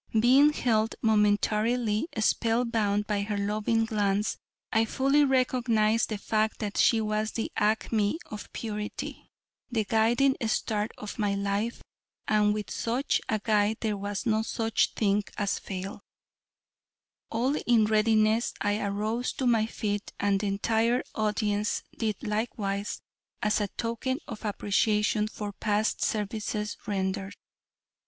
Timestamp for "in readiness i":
17.67-18.79